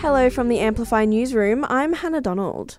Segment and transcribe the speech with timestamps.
[0.00, 1.66] Hello from the Amplify newsroom.
[1.68, 2.78] I'm Hannah Donald.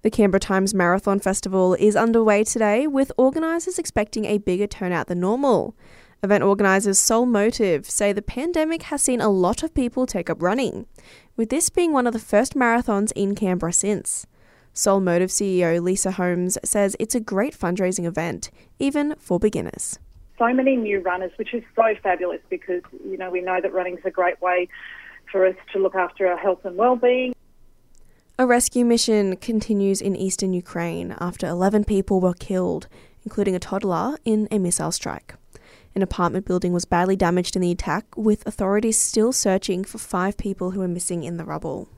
[0.00, 5.20] The Canberra Times Marathon Festival is underway today, with organisers expecting a bigger turnout than
[5.20, 5.76] normal.
[6.22, 10.40] Event organisers Sole Motive say the pandemic has seen a lot of people take up
[10.40, 10.86] running,
[11.36, 14.26] with this being one of the first marathons in Canberra since.
[14.72, 19.98] Sole Motive CEO Lisa Holmes says it's a great fundraising event, even for beginners.
[20.38, 23.98] So many new runners, which is so fabulous because you know we know that running
[23.98, 24.70] is a great way
[25.30, 27.34] for us to look after our health and well-being.
[28.38, 32.88] A rescue mission continues in eastern Ukraine after 11 people were killed,
[33.24, 35.34] including a toddler, in a missile strike.
[35.94, 40.36] An apartment building was badly damaged in the attack, with authorities still searching for five
[40.36, 41.88] people who are missing in the rubble.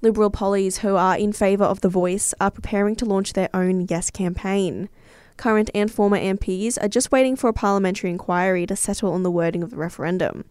[0.00, 3.86] Liberal pollies who are in favour of The Voice are preparing to launch their own
[3.88, 4.88] Yes campaign.
[5.36, 9.30] Current and former MPs are just waiting for a parliamentary inquiry to settle on the
[9.30, 10.44] wording of the referendum.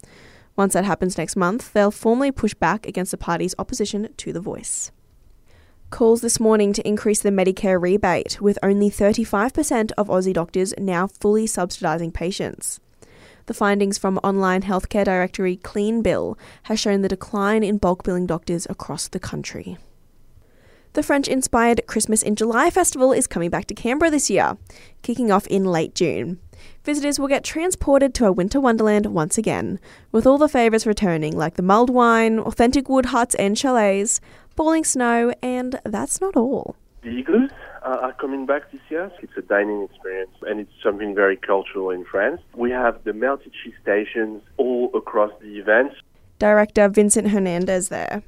[0.55, 4.39] Once that happens next month, they'll formally push back against the party's opposition to The
[4.39, 4.91] Voice.
[5.89, 11.07] Calls this morning to increase the Medicare rebate, with only 35% of Aussie doctors now
[11.07, 12.79] fully subsidising patients.
[13.45, 18.65] The findings from online healthcare directory CleanBill has shown the decline in bulk billing doctors
[18.69, 19.77] across the country.
[20.93, 24.57] The French inspired Christmas in July festival is coming back to Canberra this year,
[25.01, 26.39] kicking off in late June.
[26.83, 29.79] Visitors will get transported to a winter wonderland once again,
[30.11, 34.19] with all the favourites returning, like the mulled wine, authentic wood huts and chalets,
[34.55, 36.75] falling snow, and that's not all.
[37.01, 37.51] The igloos
[37.83, 39.11] are coming back this year.
[39.21, 42.41] It's a dining experience and it's something very cultural in France.
[42.55, 45.95] We have the melted cheese stations all across the events.
[46.39, 48.23] Director Vincent Hernandez there.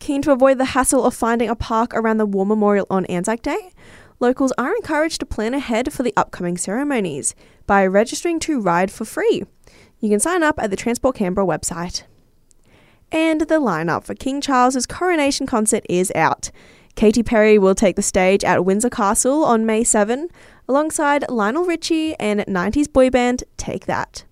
[0.00, 3.42] Keen to avoid the hassle of finding a park around the War Memorial on Anzac
[3.42, 3.72] Day?
[4.20, 7.34] Locals are encouraged to plan ahead for the upcoming ceremonies
[7.66, 9.44] by registering to ride for free.
[10.00, 12.02] You can sign up at the Transport Canberra website.
[13.12, 16.50] And the lineup for King Charles's coronation concert is out.
[16.96, 20.28] Katy Perry will take the stage at Windsor Castle on May 7,
[20.68, 24.24] alongside Lionel Richie and 90s boy band Take That.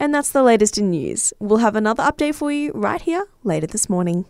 [0.00, 1.34] And that's the latest in news.
[1.38, 4.24] We'll have another update for you right here later this morning.